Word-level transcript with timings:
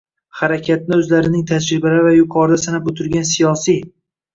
harakatni 0.37 0.97
o‘zlarining 1.01 1.45
tajribalari 1.53 2.03
va 2.11 2.17
yuqorida 2.17 2.61
sanab 2.67 2.95
o‘tilgan 2.95 3.33
siyosiy 3.39 3.83